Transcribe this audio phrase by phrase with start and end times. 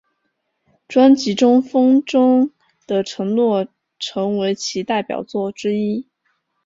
[0.87, 2.51] 专辑中风中
[2.87, 3.67] 的承诺
[3.99, 6.07] 成为其代表作之一。